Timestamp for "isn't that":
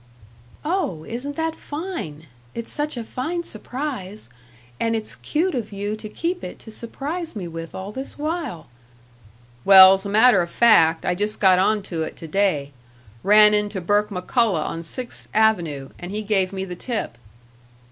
1.07-1.53